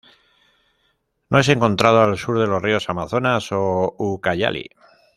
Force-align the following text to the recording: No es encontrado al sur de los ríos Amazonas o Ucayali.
No 1.29 1.37
es 1.37 1.47
encontrado 1.47 2.01
al 2.01 2.17
sur 2.17 2.39
de 2.39 2.47
los 2.47 2.59
ríos 2.59 2.89
Amazonas 2.89 3.49
o 3.51 3.93
Ucayali. 3.99 4.65